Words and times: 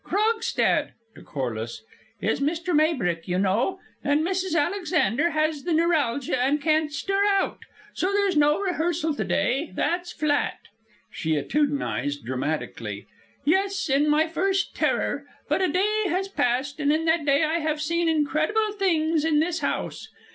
Krogstad" 0.03 0.93
(to 1.13 1.21
Corliss) 1.21 1.83
"is 2.21 2.39
Mr. 2.39 2.75
Maybrick, 2.75 3.27
you 3.27 3.37
know. 3.37 3.77
And 4.03 4.21
Mrs. 4.25 4.59
Alexander 4.59 5.29
has 5.29 5.61
the 5.61 5.73
neuralgia 5.73 6.39
and 6.41 6.59
can't 6.59 6.91
stir 6.91 7.23
out. 7.37 7.59
So 7.93 8.11
there's 8.11 8.35
no 8.35 8.57
rehearsal 8.59 9.13
to 9.13 9.23
day, 9.23 9.69
that's 9.75 10.11
flat!" 10.11 10.57
She 11.11 11.33
attitudinized 11.33 12.23
dramatically: 12.23 13.05
"'_Yes, 13.45 13.91
in 13.95 14.09
my 14.09 14.25
first 14.27 14.75
terror! 14.75 15.27
But 15.47 15.61
a 15.61 15.67
day 15.67 16.05
has 16.07 16.27
passed, 16.27 16.79
and 16.79 16.91
in 16.91 17.05
that 17.05 17.23
day 17.23 17.43
I 17.43 17.59
have 17.59 17.79
seen 17.79 18.09
incredible 18.09 18.71
things 18.71 19.23
in 19.23 19.39
this 19.39 19.59
house! 19.59 20.07